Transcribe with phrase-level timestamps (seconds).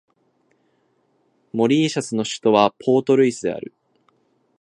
[1.53, 3.71] モーリシャスの首都はポートルイスである